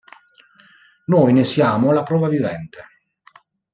Noi 1.05 1.31
ne 1.31 1.43
siamo 1.43 1.91
la 1.91 2.01
prova 2.01 2.27
vivente. 2.27 2.87